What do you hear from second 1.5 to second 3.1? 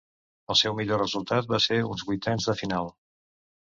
va ser uns vuitens de final.